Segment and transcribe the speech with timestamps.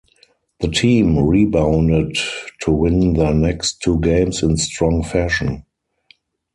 [0.61, 2.17] The team rebounded
[2.61, 5.63] to win their next two games in strong fashion.